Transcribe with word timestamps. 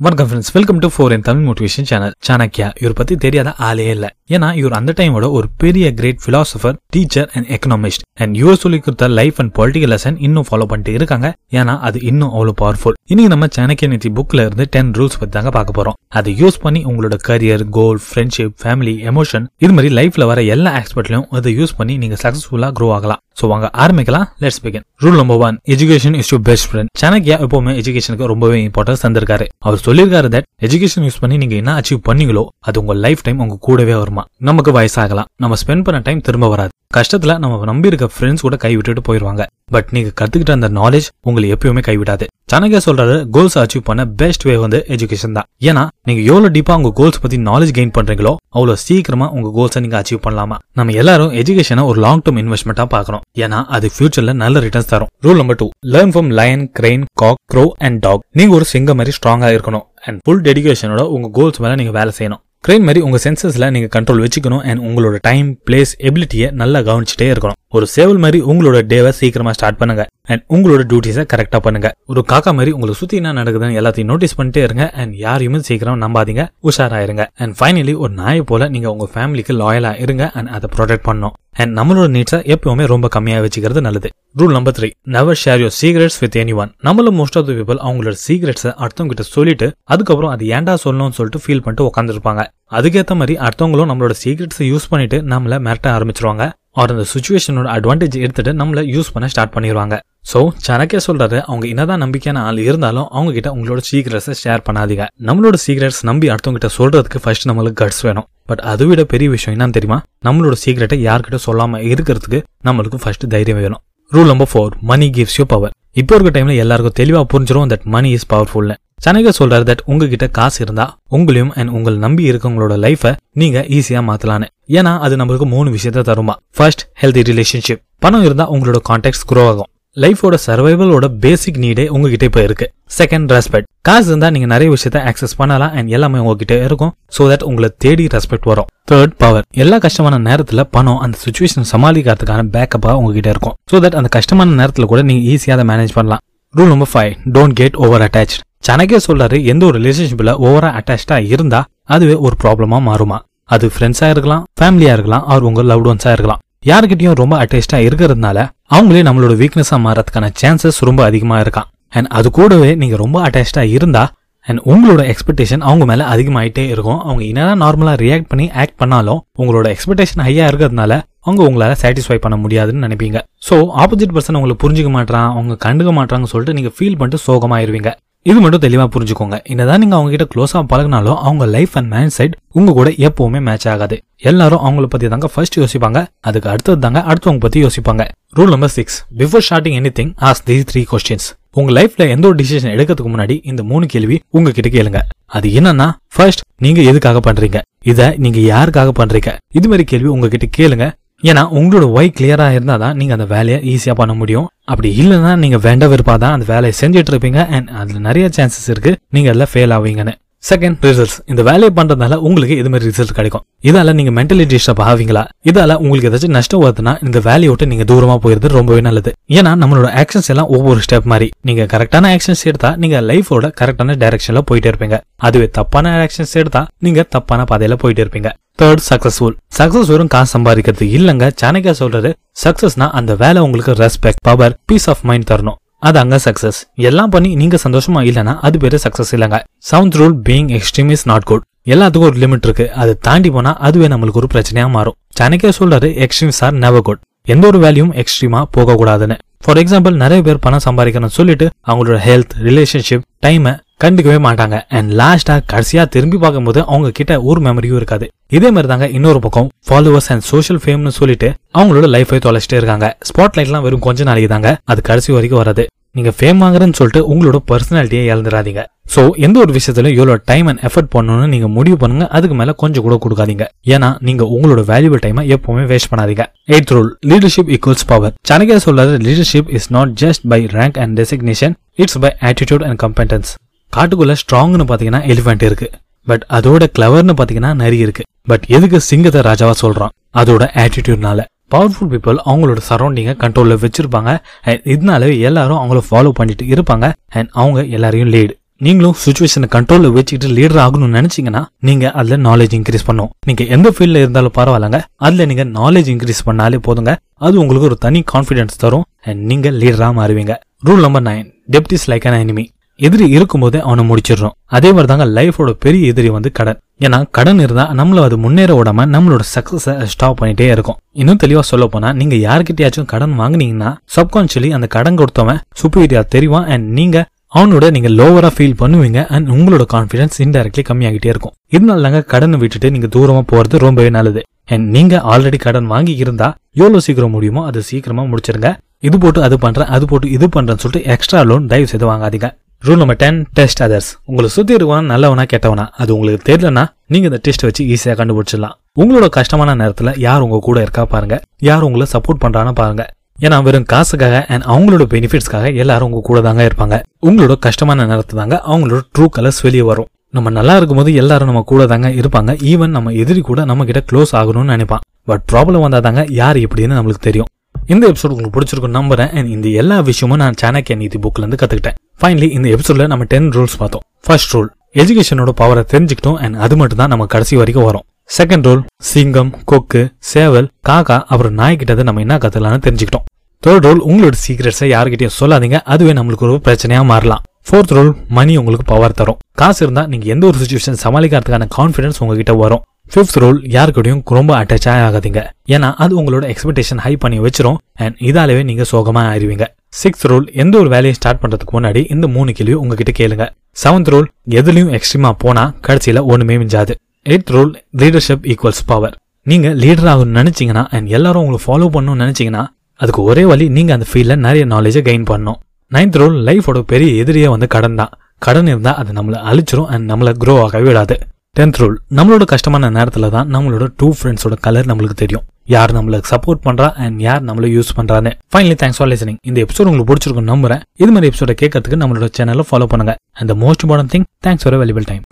வணக்கம் 0.00 0.28
friends 0.28 0.52
welcome 0.52 0.78
to 0.78 0.88
for 0.96 1.12
என் 1.12 1.20
Tamil 1.20 1.46
motivation 1.48 1.82
channel 1.82 2.12
Chanakya 2.28 2.66
இவர் 2.80 2.92
பத்தி 2.92 3.16
தெரியாத 3.16 3.52
ஆளே 3.52 3.86
இல்லை. 3.86 4.08
ஏன்னா 4.30 4.54
இவர் 4.54 4.72
அந்த 4.72 4.92
டைமோட 4.96 5.30
ஒரு 5.30 5.48
பெரிய 5.56 5.94
great 5.94 6.20
philosopher 6.26 6.76
teacher 6.86 7.30
and 7.34 7.46
economist 7.46 8.00
and 8.22 8.36
US 8.40 8.62
சொல்லி 8.64 8.78
கொடுத்த 8.78 9.08
லைஃப் 9.18 9.38
அண்ட் 9.42 9.52
பொலிட்டிக்கல் 9.58 9.92
லெசன் 9.94 10.16
இன்னும் 10.26 10.46
ஃபாலோ 10.48 10.66
பண்ணிட்டு 10.72 10.98
இருக்காங்க. 11.00 11.28
ஏன்னா 11.58 11.74
அது 11.88 11.98
இன்னும் 12.10 12.32
அவ்வளவு 12.36 12.56
பவர்ஃபுல் 12.62 12.96
இன்னைக்கு 13.12 13.32
நம்ம 13.34 13.48
சாணக்கிய 13.56 13.88
நிதி 13.94 14.08
புக்ல 14.18 14.44
இருந்து 14.46 14.66
டென் 14.74 14.92
ரூல்ஸ் 14.98 15.18
பத்தி 15.20 15.32
தாங்க 15.36 15.50
பார்க்க 15.56 15.76
போறோம். 15.78 15.96
அதை 16.18 16.32
யூஸ் 16.42 16.58
பண்ணி 16.64 16.80
உங்களோட 16.90 17.16
career 17.28 17.64
goal 17.76 18.00
friendship 18.06 18.54
family 18.62 18.94
emotion 19.10 19.46
இது 19.64 19.72
மாதிரி 19.76 19.90
லைஃப்ல 19.98 20.26
வர 20.30 20.42
எல்லா 20.54 20.70
ஆஸ்பெக்ட்லயும் 20.80 21.26
அதை 21.38 21.52
யூஸ் 21.60 21.74
பண்ணி 21.78 21.96
நீங்க 22.02 22.16
சக்சஸ்ஃபுல்லா 22.22 22.70
க்ரோ 22.78 22.88
ஆகலாம். 22.96 23.22
சோ 23.40 23.46
வாங்க 23.52 23.66
ஆரம்பிக்கலாம். 23.84 24.26
Let's 24.42 24.62
begin 24.64 24.84
rule 25.02 25.18
number 25.20 25.40
one 25.46 25.58
education 25.74 26.16
is 26.20 26.30
to 26.34 26.38
best 26.48 26.68
friend 26.70 26.90
Chanakya 27.00 27.36
எப்பவுமே 27.44 27.74
எஜுகேஷனுக்கு 27.82 28.30
ரொம்பவே 28.32 28.56
இம்பார்ட்டன்ஸ் 28.68 29.04
தந்திருக்காரு? 29.04 29.46
அவர் 29.66 29.84
சொல்லியிருக்காரு 29.86 30.30
தட் 30.34 30.48
எஜுகேஷன் 30.66 31.06
யூஸ் 31.08 31.20
பண்ணி 31.20 31.36
நீங்க 31.36 31.54
என்ன 31.54 31.74
அச்சீவ் 31.80 32.02
பண்ணீங்களோ 32.08 32.44
அது 32.68 32.80
உங்க 32.80 32.94
லைஃப் 33.04 33.22
டைம் 33.22 33.38
உங்க 33.38 33.58
கூடவே 33.60 33.94
வருமா? 33.94 34.24
நமக்கு 34.48 34.72
வயசாகலாம். 34.80 35.30
நம்ம 35.36 35.56
ஸ்பெண்ட் 35.62 35.86
பண்ண 35.88 36.00
டைம் 36.08 36.20
திரும்ப 36.20 36.48
வராது. 36.48 36.72
கஷ்டத்துல 36.96 37.32
நம்ம 37.42 37.64
நம்பி 37.68 37.90
இருக்க 37.90 38.06
ஃப்ரெண்ட்ஸ் 38.12 38.44
கூட 38.44 38.56
கைவிட்டுட்டு 38.62 39.02
போயிருவாங்க. 39.08 39.42
பட் 39.74 39.88
நீங்க 39.94 40.10
கத்துக்கிட்ட 40.20 40.52
அந்த 40.56 40.68
நாலேஜ் 40.78 41.08
உங்களை 41.28 41.46
எப்பயுமே 41.54 41.82
கைவிடாது. 41.88 42.26
சனகே 42.52 42.78
சொல்றாரு 42.86 43.16
கோல்ஸ் 43.34 43.56
அச்சீவ் 43.62 43.84
பண்ண 43.88 44.02
பெஸ்ட் 44.20 44.44
வே 44.48 44.54
வந்து 44.62 44.78
எஜுகேஷன் 44.94 45.36
தான். 45.38 45.48
ஏன்னா 45.68 45.82
நீங்க 46.08 46.22
எவ்வளவு 46.30 46.52
டீப்பா 46.54 46.76
உங்க 46.80 46.92
கோல்ஸ் 47.00 47.20
பத்தி 47.24 47.38
நாலேஜ் 47.48 47.74
கெயின் 47.78 47.92
பண்றீங்களோ 47.98 48.32
அவ்வளவு 48.56 48.82
சீக்கிரமா 48.86 49.26
உங்க 49.36 49.50
கோல்ஸை 49.58 49.82
நீங்க 49.84 49.98
அச்சீவ் 50.00 50.22
பண்ணலாமா? 50.26 50.58
நம்ம 50.80 50.96
எல்லாரும் 51.02 51.34
எஜுகேஷனை 51.42 51.84
ஒரு 51.90 52.00
லாங் 52.06 52.24
டேர்ம் 52.26 52.40
இன்வெஸ்ட்மெண்டா 52.44 52.86
பார்க்கணும். 52.96 53.24
ஏன்னா 53.44 53.60
அது 53.76 53.90
ஃபியூச்சர்ல 53.98 54.34
நல்ல 54.44 54.64
ரிட்டர்ன்ஸ் 54.66 54.92
தரும். 54.94 55.12
Rule 55.26 55.40
number 55.42 55.60
two 55.62 55.68
learn 55.94 56.14
from 56.14 56.32
lion 56.40 56.66
crane 56.80 57.06
cock 57.22 57.40
crow 57.54 57.66
and 57.88 58.00
dog 58.06 58.26
நீங்க 58.40 58.54
ஒரு 58.60 58.68
சிங்கம் 58.74 59.00
மாதிரி 59.02 59.16
ஸ்ட்ராங்கா 59.20 59.50
இருக்கணும். 59.58 59.86
அண்ட் 60.06 60.20
ஃபுல் 60.24 60.44
டெடிகேஷனோட 60.48 61.04
உங்க 61.16 61.30
கோல்ஸ் 61.40 61.60
மேல 61.64 61.74
நீங்க 61.82 61.94
வேலை 62.00 62.12
செய்யணும். 62.20 62.42
கிரெயின் 62.66 62.86
மாதிரி 62.86 63.00
உங்க 63.00 63.18
சென்சஸ்ல 63.24 63.70
நீங்க 63.70 64.00
கண்ட்ரோல் 64.00 64.22
வச்சுக்கணும் 64.24 64.62
அண்ட் 64.70 64.80
உங்களோட 64.86 65.18
டைம் 65.20 65.58
பிளேஸ் 65.66 65.92
எபிலிட்டியை 65.98 66.50
நல்லா 66.50 66.80
கவனிச்சுட்டே 66.80 67.26
இருக்கணும். 67.32 67.58
ஒரு 67.68 67.86
சேவல் 67.86 68.16
மாதிரி 68.16 68.38
உங்களோட 68.42 68.78
டேவை 68.92 69.08
சீக்கிரமா 69.08 69.52
ஸ்டார்ட் 69.52 69.76
பண்ணுங்க 69.76 70.06
அண்ட் 70.22 70.42
உங்களோட 70.48 70.82
டியூட்டிஸை 70.90 71.24
கரெக்டா 71.32 71.56
பண்ணுங்க. 71.56 71.94
ஒரு 72.06 72.24
காக்கா 72.32 72.52
மாதிரி 72.58 72.70
உங்களுக்கு 72.70 73.00
சுத்தி 73.00 73.16
என்ன 73.16 73.32
நடக்குதுன்னு 73.32 73.78
எல்லாத்தையும் 73.80 74.04
நோட்டீஸ் 74.04 74.40
பண்ணிட்டே 74.40 74.56
இருங்க 74.56 74.90
அண்ட் 74.90 75.14
யாரையுமே 75.14 75.58
சீக்கிரம் 75.58 76.02
நம்பாதீங்க. 76.02 76.44
உஷாராயிருங்க. 76.62 77.26
அண்ட் 77.34 77.56
ஃபைனலி 77.60 77.96
ஒரு 77.96 78.12
நாயை 78.12 78.42
போல 78.42 78.68
நீங்க 78.68 78.90
உங்க 78.90 79.08
ஃபேமிலிக்கு 79.14 79.54
லாயலா 79.62 80.00
இருங்க 80.00 80.30
அண்ட் 80.34 80.48
அதை 80.48 80.70
ப்ரொடெக்ட் 80.76 81.06
பண்ணணும். 81.10 81.36
அண்ட் 81.62 81.72
நம்மளோட 81.78 82.08
நீட்ஸை 82.16 82.38
எப்பவுமே 82.54 82.84
ரொம்ப 82.92 83.06
கம்மியாக 83.14 83.42
வச்சுக்கிறது 83.44 83.80
நல்லது. 83.86 84.08
Rule 84.38 84.54
number 84.56 84.74
three 84.78 84.88
never 85.16 85.38
share 85.44 85.60
your 85.62 85.74
secrets 85.80 86.18
with 86.20 86.36
anyone 86.54 86.70
நம்மள 86.86 87.12
மோஸ்ட் 87.18 87.38
ஆஃப் 87.40 87.46
த 87.48 87.52
பீப்பிள் 87.58 87.80
அவங்களோட 87.86 88.16
சீக்ரெட்ஸை 88.26 88.72
அடுத்தவங்க 88.84 89.12
கிட்ட 89.12 89.22
சொல்லிட்டு 89.22 89.66
அதுக்கப்புறம் 89.84 90.32
அது 90.34 90.46
ஏன்டா 90.56 90.74
சொல்லணும்னு 90.84 91.16
சொல்லிட்டு 91.18 91.42
ஃபீல் 91.44 91.62
பண்ணிட்டு 91.64 91.88
உட்காந்துருப்பாங்க 91.88 92.44
அதுக்கேற்ற 92.78 93.14
மாதிரி 93.20 93.36
அடுத்தவங்களும் 93.46 93.90
நம்மளோட 93.92 94.14
சீக்ரெட்ஸை 94.24 94.66
யூஸ் 94.72 94.88
பண்ணிட்டு 94.88 95.18
நம்மள 95.32 95.56
மிரட்ட 95.66 95.88
ஆரம்பிச்சிருவாங்க. 95.96 96.44
ஆர் 96.80 96.92
அந்த 96.94 97.04
சுச்சுவேஷனோட 97.14 97.68
அட்வான்டேஜ் 97.76 98.16
எடுத்துட்டு 98.24 98.52
நம்மள 98.52 98.80
யூஸ் 98.94 99.12
பண்ண 99.12 99.28
ஸ்டார்ட் 99.28 99.54
பண்ணிடுவாங்க 99.54 99.94
ஸோ 100.30 100.40
சாணக்கிய 100.66 100.98
சொல்றாரு 101.06 101.38
அவங்க 101.48 101.64
என்னதான் 101.72 102.02
நம்பிக்கையான 102.04 102.40
ஆள் 102.48 102.58
இருந்தாலும் 102.68 103.06
அவங்க 103.16 103.30
கிட்ட 103.36 103.50
உங்களோட 103.56 103.80
சீக்ரெட்ஸை 103.90 104.34
ஷேர் 104.42 104.64
பண்ணாதீங்க. 104.66 105.04
நம்மளோட 105.28 105.56
சீக்ரெட்ஸ் 105.64 106.00
நம்பி 106.08 106.26
அடுத்தவங்க 106.32 106.58
கிட்ட 106.58 106.70
சொல்றதுக்கு 106.78 107.20
ஃபர்ஸ்ட் 107.24 107.46
நம்மளுக்கு 107.50 107.78
கட்ஸ் 107.82 108.02
வேணும். 108.06 108.26
பட் 108.50 108.62
அதை 108.72 108.86
விட 108.90 109.04
பெரிய 109.12 109.28
விஷயம் 109.36 109.54
என்னன்னு 109.56 109.76
தெரியுமா? 109.76 109.98
நம்மளோட 110.26 110.56
சீக்ரெட்டை 110.64 110.98
யார்கிட்ட 111.08 111.38
சொல்லாமல் 111.46 111.86
இருக்கிறதுக்கு 111.92 112.40
நம்மளுக்கு 112.68 113.00
ஃபர்ஸ்ட் 113.04 113.26
தைரியம் 113.34 113.60
வேணும். 113.64 113.82
Rule 114.12 114.30
number 114.32 114.50
four 114.52 114.74
money 114.90 115.06
gives 115.16 115.38
you 115.38 115.46
power 115.52 115.72
இப்போ 116.00 116.12
இருக்க 116.16 116.30
டைம்ல 116.34 116.54
எல்லாருக்கும் 116.64 116.98
தெளிவாக 117.00 117.26
புரிஞ்சிடும் 117.32 117.70
தட் 117.72 117.86
மணி 117.94 118.10
இஸ் 118.18 118.28
பவர்ஃபுல்னு 118.32 118.76
சனக 119.04 119.32
சொல்றாரு 119.38 119.64
தட் 119.70 119.82
உங்ககிட்ட 119.90 120.26
காசு 120.38 120.58
இருந்தா 120.64 120.86
உங்களையும் 121.16 121.52
அண்ட் 121.58 121.72
உங்களை 121.76 121.98
நம்பி 122.04 122.22
இருக்கவங்களோட 122.30 122.76
லைஃபை 122.84 123.12
நீங்க 123.40 123.58
ஈஸியா 123.78 124.00
மாத்தலான்னு 124.08 124.46
ஏன்னா 124.78 124.92
அது 125.06 125.16
நம்மளுக்கு 125.20 125.48
மூணு 125.54 125.68
விஷயத்த 125.76 126.06
தருமா? 126.10 126.34
ஃபர்ஸ்ட் 126.56 126.84
ஹெல்தி 127.02 127.24
ரிலேஷன்ஷிப் 127.30 127.82
பணம் 128.04 128.24
இருந்தா 128.28 128.46
உங்களோட 128.54 128.80
கான்டாக்ட்ஸ் 128.90 129.26
குரோ 129.32 129.44
ஆகும். 129.50 129.70
லைஃபோட 130.02 130.36
சர்வைவலோட 130.46 131.06
பேசிக் 131.22 131.58
நீடே 131.62 131.84
உங்ககிட்ட 131.94 132.24
இப்ப 132.28 132.40
இருக்கு. 132.48 132.66
செகண்ட் 132.98 133.30
ரெஸ்பெக்ட் 133.34 133.68
காசு 133.86 134.06
இருந்தா 134.10 134.28
நீங்க 134.34 134.48
நிறைய 134.52 134.68
விஷயத்த 134.74 134.98
ஆக்சஸ் 135.10 135.34
பண்ணலாம் 135.40 135.72
அண்ட் 135.78 135.88
எல்லாமே 135.96 136.18
உங்ககிட்ட 136.24 136.54
இருக்கும். 136.66 136.92
சோ 137.16 137.24
தட் 137.30 137.44
உங்களை 137.48 137.68
தேடி 137.84 138.04
ரெஸ்பெக்ட் 138.14 138.48
வரும். 138.50 138.68
தேர்ட் 138.90 139.14
பவர் 139.22 139.44
எல்லா 139.64 139.78
கஷ்டமான 139.86 140.18
நேரத்துல 140.28 140.64
பணம் 140.76 141.00
அந்த 141.04 141.18
சுச்சுவேஷன் 141.24 141.68
சமாளிக்கிறதுக்கான 141.72 142.46
பேக்கப்பா 142.56 142.92
உங்ககிட்ட 143.00 143.30
இருக்கும். 143.34 143.56
சோ 143.72 143.78
தட் 143.84 143.98
அந்த 144.00 144.10
கஷ்டமான 144.18 144.56
நேரத்துல 144.60 144.88
கூட 144.92 145.02
நீங்க 145.10 145.22
ஈஸியா 145.32 145.56
அதை 145.58 145.66
மேனேஜ் 145.72 145.96
பண்ணலாம். 145.98 146.22
Rule 146.58 146.72
number 146.74 146.92
five 146.94 147.14
don't 147.36 147.56
get 147.62 147.78
over 147.86 148.04
attach 148.08 148.36
Chanakya 148.68 148.98
சொல்றாரு 149.08 149.36
எந்த 149.52 149.62
ஒரு 149.70 149.76
ரிலேஷன்ஷிப்ல 149.80 150.32
ஓவரா 150.48 150.70
அட்டாச்சா 150.80 151.18
இருந்தா 151.34 151.62
அதுவே 151.94 152.16
ஒரு 152.26 152.36
ப்ராப்ளமா 152.44 152.78
மாறுமா. 152.90 153.18
அது 153.54 153.66
ஃப்ரெண்ட்ஸா 153.74 154.08
இருக்கலாம் 154.14 154.42
ஃபேமிலியா 154.60 154.92
இருக்கலாம் 154.96 155.24
அவர் 155.32 155.46
உங்க 155.48 155.62
லவ்ட் 155.70 155.90
ஒன்ஸா 155.92 156.10
இருக்கலாம். 156.16 156.40
யார்கிட்டயும் 156.66 157.18
ரொம்ப 157.20 157.34
அட்டாச்சா 157.42 157.78
இருக்கிறதுனால 157.88 158.38
அவங்களே 158.74 159.02
நம்மளோட 159.08 159.34
வீக்னஸா 159.42 159.76
மாறதுக்கான 159.86 160.30
சான்சஸ் 160.40 160.80
ரொம்ப 160.88 161.04
அதிகமா 161.04 161.36
இருக்கான். 161.40 161.68
அண்ட் 161.88 162.08
அது 162.18 162.30
கூடவே 162.30 162.74
நீங்க 162.74 162.96
ரொம்ப 162.96 163.18
அட்டாச்சா 163.26 163.62
இருந்தா 163.76 164.02
அண்ட் 164.46 164.60
உங்களோட 164.72 165.00
எக்ஸ்பெக்டேஷன் 165.12 165.64
அவங்க 165.68 165.84
மேல 165.84 166.04
அதிகமாயிட்டே 166.14 166.64
இருக்கும். 166.74 167.00
அவங்க 167.00 167.22
என்னதான் 167.24 167.62
நார்மலா 167.62 167.94
ரியாக்ட் 168.04 168.28
பண்ணி 168.28 168.50
ஆக்ட் 168.62 168.76
பண்ணாலும் 168.76 169.20
உங்களோட 169.38 169.66
எக்ஸ்பெக்டேஷன் 169.74 170.22
ஹையா 170.26 170.44
இருக்கிறதுனால 170.50 171.00
அவங்க 171.20 171.42
உங்களால 171.48 171.72
சாட்டிஸ்ஃபை 171.82 172.18
பண்ண 172.24 172.36
முடியாதுன்னு 172.36 172.86
நினைப்பீங்க. 172.86 173.18
சோ 173.48 173.56
ஆப்போசிட் 173.82 174.14
பர்சன் 174.16 174.38
உங்களை 174.40 174.56
புரிஞ்சுக்க 174.64 174.90
மாட்டான் 174.90 175.30
அவங்க 175.30 175.56
கண்டுக்க 175.66 175.92
மாட்டாங்கன்னு 175.98 176.32
சொல்லிட்டு 176.34 176.56
நீங்க 176.58 176.72
ஃபீல் 176.76 176.98
பண்ணிட்டு 176.98 177.24
சோகமாயிருவீங்க. 177.26 177.92
இது 178.26 178.40
மட்டும் 178.40 178.62
தெளிவாக 178.64 178.88
புரிஞ்சுக்கோங்க. 178.94 179.36
என்னதான் 179.44 179.80
நீங்கள் 179.82 179.98
அவங்க 179.98 180.10
கிட்ட 180.14 180.26
க்ளோஸாக 180.32 180.62
பழகினாலும் 180.72 181.18
அவங்க 181.28 181.46
லைஃப் 181.46 181.74
அண்ட் 181.78 181.90
மைண்ட் 181.92 182.14
சைட் 182.16 182.34
உங்க 182.58 182.72
கூட 182.72 182.90
எப்பவுமே 183.06 183.40
மேட்ச் 183.48 183.68
ஆகாது. 183.68 183.96
எல்லாரும் 184.16 184.62
அவங்கள 184.66 184.86
பத்தி 184.94 185.08
தாங்க 185.08 185.28
ஃபர்ஸ்ட் 185.34 185.58
யோசிப்பாங்க 185.60 186.06
அதுக்கு 186.20 186.48
அடுத்தது 186.48 186.78
தாங்க 186.78 187.00
அடுத்தவங்க 187.10 187.40
பத்தி 187.40 187.64
யோசிப்பாங்க. 187.64 188.04
Rule 188.36 188.48
number 188.48 188.68
six 188.68 188.96
before 189.18 189.44
starting 189.48 189.76
anything 189.98 190.12
ask 190.28 190.42
these 190.48 190.66
three 190.72 190.82
questions 190.92 191.28
உங்க 191.52 191.72
லைஃப்ல 191.80 192.08
எந்த 192.08 192.26
ஒரு 192.26 192.36
டிசிஷன் 192.42 192.72
எடுக்கிறதுக்கு 192.74 193.12
முன்னாடி 193.14 193.40
இந்த 193.42 193.62
மூணு 193.62 193.86
கேள்வி 193.86 194.20
உங்ககிட்ட 194.30 194.68
கேளுங்க. 194.76 194.98
அது 195.26 195.48
என்னன்னா 195.48 195.92
ஃபர்ஸ்ட் 196.14 196.40
நீங்க 196.58 196.80
எதுக்காக 196.80 197.32
பண்றீங்க? 197.32 197.58
இத 197.84 198.14
நீங்க 198.16 198.38
யாருக்காக 198.52 198.90
பண்றீங்க? 199.00 199.32
இது 199.52 199.68
மாதிரி 199.68 199.84
கேள்வி 199.84 200.08
உங்ககிட்ட 200.08 200.46
கேளுங்க. 200.58 200.86
ஏன்னா 201.22 201.42
உங்களோட 201.58 201.84
ஒய் 201.98 202.14
கிளியரா 202.18 202.50
இருந்தா 202.50 202.76
தான் 202.76 202.96
நீங்க 202.96 203.12
அந்த 203.12 203.24
வேலையை 203.24 203.58
ஈஸியா 203.72 203.94
பண்ண 203.94 204.14
முடியும். 204.14 204.48
அப்படி 204.64 204.88
இல்லைன்னா 205.00 205.36
நீங்க 205.36 205.56
வேண்ட 205.56 205.86
விருப்பா 205.86 206.16
தான் 206.16 206.32
அந்த 206.32 206.44
வேலையை 206.52 206.72
செஞ்சுட்டு 206.80 207.12
இருப்பீங்க. 207.12 207.46
அண்ட் 207.48 207.68
அதுல 207.68 207.98
நிறைய 207.98 208.30
சான்சஸ் 208.36 208.68
இருக்கு. 208.68 208.96
நீங்க 209.10 209.28
அதுல 209.28 209.46
ஃபெயில் 209.52 209.74
ஆவீங்கன்னு. 209.78 210.14
செகண்ட் 210.50 210.76
ரிசல்ட்ஸ் 210.82 211.16
இந்த 211.26 211.42
வேலையை 211.42 211.70
பண்றதுனால 211.76 212.14
உங்களுக்கு 212.14 212.56
இது 212.56 212.70
மாதிரி 212.70 212.90
ரிசல்ட் 212.90 213.14
கிடைக்கும். 213.14 213.42
இதால 213.62 213.92
நீங்க 213.92 214.22
மென்டலி 214.22 214.44
டிஸ்டர்ப் 214.52 214.82
ஆவீங்களா? 214.90 215.24
இதால 215.44 215.74
உங்களுக்கு 215.74 216.08
ஏதாச்சும் 216.10 216.36
நஷ்டம் 216.36 216.62
வருதுன்னா 216.62 217.04
இந்த 217.04 217.20
வேலையை 217.20 217.48
விட்டு 217.48 217.66
நீங்க 217.66 217.84
தூரமா 217.94 218.16
போயிருது 218.24 218.48
ரொம்பவே 218.48 218.80
நல்லது. 218.80 219.12
ஏன்னா 219.28 219.52
நம்மளோட 219.62 220.04
ஆக்ஷன்ஸ் 220.04 220.28
எல்லாம் 220.28 220.46
ஒவ்வொரு 220.46 220.80
ஸ்டெப் 220.86 221.02
மாதிரி 221.02 221.30
நீங்க 221.40 221.62
கரெக்டான 221.64 222.16
ஆக்ஷன்ஸ் 222.16 222.44
எடுத்தா 222.44 222.74
நீங்க 222.76 223.00
லைஃபோட 223.00 223.50
கரெக்டான 223.60 223.96
டைரக்ஷன்ல 224.04 224.42
போயிட்டே 224.50 224.70
இருப்பீங்க. 224.72 224.98
அதுவே 225.16 225.48
தப்பான 225.48 226.06
ஆக்ஷன்ஸ் 226.06 226.32
எடுத்தா 226.32 226.66
நீங்க 226.78 227.02
தப்பான 227.02 227.44
பாதையில 227.50 227.76
போயிட்டே 227.82 228.04
இருப்பீங்க. 228.06 228.30
தேர்ட் 228.60 228.82
சக்சஸ்ஃபுல் 228.88 229.34
சக்சஸ் 229.58 229.90
வெறும் 229.92 230.10
காசு 230.12 230.30
சம்பாதிக்கிறது. 230.36 230.84
இல்லங்க 230.96 231.24
சாணக்கியா 231.40 231.74
சொல்றது 231.80 232.10
சக்சஸ்னா 232.44 232.86
அந்த 232.98 233.12
வேலை 233.22 233.42
உங்களுக்கு 233.46 233.72
respect 233.82 234.22
power 234.28 234.54
peace 234.68 234.86
of 234.92 235.02
mind 235.08 235.26
தரணும். 235.30 235.58
அது 235.88 235.98
அங்க 236.02 236.16
சக்சஸ் 236.24 236.58
எல்லாம் 236.88 237.12
பண்ணி 237.14 237.30
நீங்க 237.40 237.58
சந்தோஷமா 237.64 238.00
இல்லனா 238.08 238.32
அது 238.46 238.58
பேரு 238.58 238.78
சக்சஸ் 238.84 239.12
இல்லங்க. 239.16 239.38
Sound 239.70 239.96
rule 240.00 240.16
being 240.28 240.48
extreme 240.58 240.90
is 240.96 241.06
not 241.10 241.28
good 241.30 241.44
எல்லாத்துக்கும் 241.72 242.08
ஒரு 242.10 242.18
லிமிட் 242.24 242.46
இருக்கு. 242.48 242.66
அது 242.82 242.92
தாண்டி 243.08 243.30
போனா 243.30 243.52
அதுவே 243.68 243.88
நம்மளுக்கு 243.94 244.20
ஒரு 244.22 244.30
பிரச்சனையா 244.34 244.66
மாறும். 244.76 244.96
சாணக்கியா 245.20 245.52
சொல்றாரு 245.60 245.90
எக்ஸ்ட்ரீம்ஸ் 246.06 246.42
ஆர் 246.48 246.58
நெவர் 246.64 246.86
குட் 246.88 247.02
எந்த 247.34 247.46
ஒரு 247.46 247.58
வேல்யூம் 247.66 247.94
எக்ஸ்ட்ரீமா 248.02 248.42
போக 248.56 248.76
கூடாதுன்னு 248.80 249.16
ஃபார் 249.44 249.58
எக்ஸாம்பிள் 249.62 250.02
நிறைய 250.02 250.20
பேர் 250.26 250.44
பணம் 250.46 250.66
சம்பாதிக்கணும்னு 250.68 251.18
சொல்லிட்டு 251.20 251.46
அவங்களோட 251.68 251.98
ஹெல்த் 252.08 252.34
ரிலேஷன்ஷிப் 252.48 253.04
டைமை 253.26 253.52
கண்டுக்கவே 253.84 254.18
மாட்டாங்க. 254.26 254.56
அண்ட் 254.78 254.92
லாஸ்டா 255.00 255.36
கடைசியா 255.52 255.82
திரும்பி 255.94 256.18
பார்க்கும்போது 256.24 256.60
அவங்க 256.66 256.90
கிட்ட 256.98 257.22
ஒரு 257.30 257.40
மெமரியும் 257.46 257.80
இருக்காது. 257.80 258.08
இதே 258.38 258.50
மாதிரி 258.54 258.68
தாங்க 258.72 258.88
இன்னொரு 258.98 259.20
பக்கம் 259.26 259.48
ஃபாலோவர்ஸ் 259.68 260.10
அண்ட் 260.14 260.26
சோஷியல் 260.30 260.62
ஃபேம்னு 260.64 260.94
சொல்லிட்டு 261.00 261.30
அவங்களோட 261.58 261.88
லைஃபை 261.96 262.20
தொலைச்சிட்டே 262.26 262.60
இருக்காங்க. 262.60 262.88
ஸ்பாட் 263.08 263.36
லைட்லாம் 263.38 263.66
வெறும் 263.66 263.86
கொஞ்ச 263.88 264.04
நாளைக்கு 264.10 264.30
தாங்க 264.34 264.50
அது 264.64 264.82
கடைசி 264.88 265.12
வரைக்கும் 265.16 265.42
வராது. 265.42 265.64
நீங்க 265.96 266.10
ஃபேம் 266.16 266.42
வாங்குறேன்னு 266.44 266.76
சொல்லிட்டு 266.78 267.00
உங்களோட 267.12 267.38
பர்சனாலிட்டியை 267.50 268.02
இழந்துடாதீங்க. 268.12 268.62
சோ 268.94 269.02
எந்த 269.26 269.36
ஒரு 269.44 269.52
விஷயத்திலும் 269.56 269.94
எவ்வளவு 269.98 270.22
டைம் 270.24 270.46
அண்ட் 270.50 270.62
எஃபர்ட் 270.68 270.90
பண்ணணும்னு 270.94 271.26
நீங்க 271.34 271.48
முடிவு 271.56 271.76
பண்ணுங்க 271.76 272.04
அதுக்கு 272.16 272.36
மேல 272.40 272.52
கொஞ்சம் 272.62 272.84
கூட 272.86 272.96
கொடுக்காதீங்க. 273.04 273.44
ஏன்னா 273.74 273.88
நீங்க 274.08 274.24
உங்களோட 274.36 274.62
வேல்யூபிள் 274.72 275.02
டைமை 275.06 275.24
எப்பவுமே 275.36 275.64
வேஸ்ட் 275.72 275.90
பண்ணாதீங்க. 275.92 276.24
Eighth 276.54 276.72
rule 276.76 276.92
leadership 277.10 277.50
equals 277.56 277.88
power 277.92 278.14
Chanakya 278.30 278.58
சொல்றது 278.66 278.94
leadership 279.08 279.50
is 279.58 279.68
not 279.76 279.92
just 280.04 280.24
by 280.34 280.40
rank 280.58 280.78
and 280.84 281.00
designation 281.00 281.56
it's 281.84 281.98
by 282.04 282.12
attitude 282.30 282.66
and 282.68 282.80
competence 282.86 283.32
காட்டுக்குள்ள 283.76 284.14
ஸ்ட்ராங்னு 284.22 284.66
பாத்தீங்கன்னா 284.70 285.00
எலிஃபென்ட் 285.12 285.42
இருக்கு. 285.42 285.70
பட் 286.06 286.24
அதோட 286.36 286.66
கிளவர்னு 286.78 287.14
பாத்தீங்கன்னா 287.20 287.54
நிறைய 287.54 287.86
இருக்கு. 287.86 288.04
பட் 288.22 288.44
எதுக்கு 288.46 288.80
சிங்கத்தை 288.80 289.20
ராஜாவா 289.20 289.54
சொல்றான்? 289.62 289.92
அதோட 290.20 290.44
ஆட்டிடியூட்னால 290.62 291.24
பவர்ஃபுல் 291.54 291.90
பீப்புள் 291.92 292.18
அவங்களோட 292.30 292.60
சரௌண்டிங்கை 292.70 293.14
கண்ட்ரோல்ல 293.22 293.54
வச்சிருப்பாங்க. 293.64 294.10
அண்ட் 294.42 294.60
இதனால 294.74 295.20
எல்லாரும் 295.20 295.60
அவங்கள 295.62 295.80
ஃபாலோ 295.90 296.10
பண்ணிட்டு 296.10 296.44
இருப்பாங்க. 296.44 296.92
அண்ட் 297.08 297.28
அவங்க 297.32 297.64
எல்லாரையும் 297.76 298.12
லீடு 298.14 298.34
நீங்களும் 298.66 298.94
சுச்சுவேஷனை 299.04 299.48
கண்ட்ரோல்ல 299.54 299.88
வச்சுக்கிட்டு 299.96 300.36
லீடர் 300.38 300.60
ஆகணும்னு 300.64 300.98
நினைச்சீங்கன்னா 300.98 301.42
நீங்க 301.60 301.90
அதுல 301.90 302.16
நாலேஜ் 302.28 302.54
இன்க்ரீஸ் 302.58 302.86
பண்ணும். 302.86 303.10
நீங்க 303.26 303.44
எந்த 303.44 303.68
ஃபீல்ட்ல 303.74 304.02
இருந்தாலும் 304.04 304.34
பரவாயில்லங்க. 304.38 304.80
அதுல 304.94 305.24
நீங்க 305.24 305.44
நாலேஜ் 305.44 305.90
இன்க்ரீஸ் 305.94 306.26
பண்ணாலே 306.26 306.58
போதுங்க. 306.68 306.94
அது 307.14 307.38
உங்களுக்கு 307.38 307.68
ஒரு 307.68 307.76
தனி 307.76 308.02
கான்ஃபிடன்ஸ் 308.12 308.60
தரும். 308.64 308.86
அண்ட் 309.02 309.20
நீங்க 309.24 309.50
லீடரா 309.50 309.90
மாறுவீங்க. 310.00 310.34
ரூல் 310.66 310.80
நம்பர் 310.80 311.02
நைன் 311.02 311.26
டெப்ட் 311.52 311.74
இஸ் 311.78 311.90
லைக் 311.90 312.06
அன் 312.08 312.20
எனிமி 312.24 312.44
எதிரி 312.86 313.06
இருக்கும்போதே 313.16 313.60
அவனை 313.66 313.82
முடிச்சிடுறோம். 313.90 314.34
அதே 314.56 314.68
மாதிரி 314.74 314.88
தாங்க 314.90 315.06
லைஃபோட 315.18 315.52
பெரிய 315.64 315.90
எதிரி 315.92 316.10
வந்து 316.16 316.30
கடன். 316.38 316.58
ஏன்னா 316.86 316.98
கடன் 317.16 317.40
இருந்தா 317.44 317.64
நம்மள 317.78 318.02
அது 318.08 318.16
முன்னேற 318.24 318.52
விடாம 318.58 318.86
நம்மளோட 318.94 319.24
சக்சஸை 319.34 319.74
ஸ்டாப் 319.92 320.18
பண்ணிட்டே 320.20 320.48
இருக்கும். 320.54 320.78
இன்னும் 321.02 321.20
தெளிவா 321.24 321.42
சொல்ல 321.52 321.66
போனா 321.74 321.90
நீங்க 322.00 322.16
யார்கிட்டயாச்சும் 322.28 322.90
கடன் 322.94 323.14
வாங்குனீங்கன்னா 323.20 323.72
சப்கான்ஷியலி 323.96 324.50
அந்த 324.58 324.68
கடன் 324.76 324.98
கொடுத்தவன் 325.02 325.40
சுப்பீரியா 325.62 326.02
தெரிவான் 326.16 326.48
அண்ட் 326.54 326.68
நீங்க 326.78 326.98
அவனோட 327.38 327.66
நீங்க 327.76 327.88
லோவரா 327.98 328.30
ஃபீல் 328.36 328.58
பண்ணுவீங்க 328.60 329.00
அண்ட் 329.14 329.26
உங்களோட 329.36 329.64
கான்பிடன்ஸ் 329.74 330.18
இன்டெரக்ட்லி 330.24 330.62
கம்மியாகிட்டே 330.68 331.10
இருக்கும். 331.12 331.34
இதனால 331.56 331.82
தாங்க 331.86 332.00
கடனை 332.12 332.38
விட்டுட்டு 332.42 332.68
நீங்க 332.74 332.88
தூரமா 332.96 333.22
போறது 333.32 333.64
ரொம்பவே 333.66 333.90
நல்லது. 333.98 334.20
அண்ட் 334.54 334.66
நீங்க 334.76 334.96
ஆல்ரெடி 335.12 335.38
கடன் 335.46 335.70
வாங்கி 335.74 335.94
இருந்தா 336.02 336.28
எவ்வளவு 336.62 336.84
சீக்கிரம் 336.86 337.14
முடியுமோ 337.16 337.42
அது 337.48 337.62
சீக்கிரமா 337.70 338.04
முடிச்சிருங்க. 338.12 338.50
இது 338.86 338.96
போட்டு 339.02 339.20
அது 339.26 339.36
பண்றேன் 339.44 339.70
அது 339.76 339.86
போட்டு 339.90 340.08
இது 340.16 340.26
பண்றேன்னு 340.36 340.62
சொல்லிட்டு 340.64 340.90
எக்ஸ்ட்ரா 340.94 341.20
லோன் 341.30 341.50
தயவு 341.52 341.70
செய்து 341.72 341.86
வாங்காதீங்க. 341.90 342.28
Rule 342.66 342.76
number 342.76 342.96
ten 342.96 343.26
test 343.32 343.62
others 343.62 343.88
உங்களை 344.04 344.30
சுத்தி 344.30 344.54
இருக்கவனா 344.54 344.84
நல்லவனா 344.84 345.22
கெட்டவனா? 345.22 345.68
அது 345.82 345.94
உங்களுக்கு 345.94 346.36
தெரியலனா 346.36 346.66
நீங்க 346.86 347.06
இந்த 347.06 347.18
டெஸ்ட் 347.22 347.42
வச்சு 347.42 347.64
ஈஸியா 347.64 347.94
கண்டுபிடிச்சிடலாம். 347.94 348.54
உங்களோட 348.80 349.08
கஷ்டமான 349.08 349.54
நேரத்துல 349.54 349.98
யார் 349.98 350.20
உங்க 350.20 350.38
கூட 350.42 350.60
இருக்கா 350.60 350.84
பாருங்க. 350.84 351.20
யார் 351.38 351.62
உங்களை 351.62 351.86
சப்போர்ட் 351.92 352.22
பண்றான்னு 352.24 352.52
பாருங்க. 352.52 352.84
ஏன்னா 353.20 353.42
வெறும் 353.42 353.64
காசுக்காக 353.64 354.24
அண்ட் 354.28 354.42
அவங்களோட 354.42 354.86
பெனிஃபிட்ஸ்க்காக 354.94 355.54
எல்லாரும் 355.54 355.92
உங்க 355.92 356.02
கூட 356.04 356.20
தாங்க 356.20 356.48
இருப்பாங்க. 356.48 356.82
உங்களோட 357.06 357.38
கஷ்டமான 357.38 357.86
நேரத்துல 357.86 358.18
தாங்க 358.22 358.42
அவங்களோட 358.46 358.80
ட்ரூ 358.98 359.06
கலர்ஸ் 359.18 359.40
வெளியே 359.42 359.62
வரும். 359.62 359.88
நம்ம 360.10 360.30
நல்லா 360.30 360.56
இருக்கும்போது 360.56 360.94
எல்லாரும் 360.94 361.26
நம்ம 361.26 361.42
கூட 361.46 361.66
தாங்க 361.66 361.88
இருப்பாங்க. 361.88 362.34
ஈவன் 362.50 362.74
நம்ம 362.76 362.90
எதிரி 362.90 363.20
கூட 363.20 363.44
நம்ம 363.44 363.64
கிட்ட 363.64 363.82
க்ளோஸ் 363.92 364.12
ஆகணும்னு 364.12 364.54
நினைப்பான். 364.54 364.84
பட் 365.04 365.20
ப்ராப்ளம் 365.32 365.60
வந்தால் 365.60 365.80
தாங்க 365.80 366.06
யார் 366.08 366.36
எப்படின்னு 366.36 366.78
நம்மளுக்கு 366.80 367.06
தெரியும். 367.08 367.26
இந்த 367.66 367.92
எபிசோட் 367.92 368.08
உங்களுக்கு 368.08 368.40
பிடிச்சிருக்கும் 368.40 368.70
நம்புறேன். 368.70 369.10
அண்ட் 369.10 369.28
இந்த 369.28 369.48
எல்லா 369.48 369.80
விஷயமும் 369.80 370.20
நான் 370.20 370.34
சாணக்கிய 370.42 370.76
நீதி 370.76 370.98
புக்ல 370.98 371.18
இருந்து 371.18 371.46
கத்துக்கிட்டேன். 371.46 372.02
ஃபைனலி 372.02 372.30
இந்த 372.30 372.48
எபிசோட்ல 372.48 372.86
நம்ம 372.86 373.04
டென் 373.04 373.30
ரூல்ஸ் 373.30 373.56
பார்த்தோம். 373.58 373.80
ஃபர்ஸ்ட் 374.04 374.34
ரூல் 374.34 374.46
எஜுகேஷனோட 374.74 375.28
பவரை 375.40 375.64
தெரிஞ்சுக்கிட்டோம். 375.72 376.14
அண்ட் 376.14 376.34
அது 376.34 376.56
மட்டும் 376.56 376.78
தான் 376.78 376.88
நம்ம 376.88 377.06
கடைசி 377.06 377.36
வரைக்கும் 377.36 377.64
வரும். 377.64 377.82
செகண்ட் 378.18 378.52
ரூல் 378.52 378.62
சிங்கம் 378.78 379.34
கொக்கு 379.44 379.92
சேவல் 379.98 380.48
காக்கா 380.68 381.02
அப்புறம் 381.06 381.38
நாய்கிட்ட 381.38 381.82
நம்ம 381.82 382.00
என்ன 382.00 382.16
கத்துக்கலாம்னு 382.16 382.66
தெரிஞ்சுக்கிட்டோம். 382.66 383.04
தேர்ட் 383.46 383.66
ரூல் 383.66 383.78
உங்களோட 383.86 384.12
சீக்ரெட்ஸை 384.28 384.68
யாருக்கிட்டையும் 384.68 385.10
சொல்லாதீங்க. 385.20 385.60
அதுவே 385.64 385.92
நம்மளுக்கு 385.92 386.16
ஒரு 386.16 386.40
பிரச்சனையா 386.44 386.84
மாறலாம். 386.84 387.22
ஃபோர்த் 387.50 387.72
ரூல் 387.72 387.94
மணி 388.08 388.36
உங்களுக்கு 388.36 388.64
பவர் 388.64 388.92
தரும். 388.92 389.16
காசு 389.32 389.62
இருந்தா 389.62 389.86
நீங்க 389.86 390.06
எந்த 390.06 390.26
ஒரு 390.26 390.38
சுச்சுவேஷன் 390.38 390.76
சமாளிக்கிறதுக்கான 390.82 391.48
கான்ஃபிடன்ஸ் 391.58 391.94
உங்ககிட்ட 391.98 392.32
வரும். 392.32 392.62
ஃபிஃப்த் 392.94 393.18
ரோல் 393.22 393.38
யாருக்கிட்டையும் 393.42 394.00
ரொம்ப 394.04 394.44
அட்டாச் 394.44 394.66
ஆகாதீங்க. 394.66 395.22
ஏன்னா 395.48 395.74
அது 395.74 396.02
உங்களோட 396.02 396.24
எக்ஸ்பெக்டேஷன் 396.32 396.76
ஹை 396.76 396.96
பண்ணி 396.96 397.18
வச்சிரும். 397.20 397.58
அண்ட் 397.74 397.96
இதாலவே 398.00 398.44
நீங்க 398.44 398.64
சோகமா 398.72 399.02
ஆயிருவீங்க. 399.10 399.46
சிக்ஸ்த் 399.82 400.06
ரோல் 400.10 400.30
எந்த 400.32 400.58
ஒரு 400.58 400.68
வேலையை 400.68 400.92
ஸ்டார்ட் 400.92 401.22
பண்றதுக்கு 401.22 401.54
முன்னாடி 401.56 401.90
இந்த 401.90 402.08
மூணு 402.08 402.32
கேள்வியும் 402.32 402.60
உங்ககிட்ட 402.60 402.92
கேளுங்க. 403.00 403.24
செவன்த் 403.64 403.90
ரோல் 403.94 404.08
எதுலயும் 404.28 404.78
எக்ஸ்ட்ரீமா 404.78 405.10
போனா 405.18 405.54
கடைசியில 405.66 406.02
ஒண்ணுமே 406.02 406.36
மிஞ்சாது. 406.36 406.74
Eight 407.04 407.32
rule 407.36 407.64
leadership 407.76 408.24
equals 408.32 408.64
power 408.66 408.96
நீங்க 409.22 409.48
லீடர் 409.48 409.90
ஆகணும்னு 409.92 410.20
நினைச்சீங்கன்னா 410.20 410.64
அண்ட் 410.70 410.88
எல்லாரும் 410.88 411.24
உங்களை 411.24 411.40
ஃபாலோ 411.46 411.68
பண்ணணும்னு 411.70 412.04
நினைச்சீங்கன்னா 412.04 412.46
அதுக்கு 412.74 413.02
ஒரே 413.02 413.24
வழி 413.24 413.48
நீங்க 413.48 413.72
அந்த 413.72 413.86
ஃபீல்ட்ல 413.92 414.16
நிறைய 414.16 414.46
நாலேஜை 414.46 414.82
கெயின் 414.88 415.08
பண்ணணும். 415.10 415.38
நைன்த் 415.72 415.98
ரோல் 415.98 416.16
லைஃபோட 416.28 416.60
பெரிய 416.60 417.04
எதிரியே 417.04 417.28
வந்து 417.28 417.46
கடன் 417.46 417.74
தான். 417.74 417.90
கடன் 418.18 418.46
இருந்தா 418.46 418.74
அது 418.74 418.92
நம்மளை 418.92 419.18
அழிச்சிரும் 419.30 419.66
அண்ட் 419.66 419.90
நம்மளை 419.92 420.12
க்ரோ 420.24 420.42
ஆகவே 420.42 420.64
விடாது. 420.64 420.98
டென்த் 421.36 421.58
ரூல் 421.60 421.74
நம்மளோட 421.96 422.24
கஷ்டமான 422.30 422.68
நேரத்தில் 422.76 423.12
தான் 423.14 423.28
நம்மளோட 423.34 423.64
டூ 423.80 423.88
ஃப்ரெண்ட்ஸோட 423.96 424.36
கலர் 424.46 424.68
நம்மளுக்கு 424.70 424.96
தெரியும். 425.02 425.24
யார் 425.54 425.72
நம்மளுக்கு 425.76 426.10
சப்போர்ட் 426.12 426.40
பண்றா 426.46 426.66
அண்ட் 426.84 426.98
யார் 427.06 427.22
நம்மள 427.28 427.48
யூஸ் 427.56 427.70
பண்றான்னு. 427.76 428.12
ஃபைனலி 428.32 428.56
தேங்க்ஸ் 428.62 428.78
ஃபார் 428.78 428.90
லிசனிங் 428.92 429.18
இந்த 429.28 429.38
எபிசோட் 429.44 429.68
உங்களுக்கு 429.70 429.90
பிடிச்சிருக்கும் 429.90 430.30
நம்புறேன். 430.32 430.62
இது 430.82 430.90
மாதிரி 430.94 431.10
எபிசோட 431.12 431.34
கேட்கறதுக்கு 431.42 431.80
நம்மளோட 431.82 432.08
சேனலை 432.18 432.46
ஃபாலோ 432.50 432.68
பண்ணுங்க. 432.72 432.94
And 433.18 433.32
most 433.44 433.64
important 433.66 433.92
thing 433.94 434.06
thanks 434.26 434.44
for 434.44 434.58
valuable 434.62 434.88
time 434.90 435.04